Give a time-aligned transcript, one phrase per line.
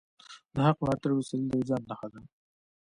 [0.53, 2.19] د حق ملاتړی اوسیدل د وجدان نښه ده.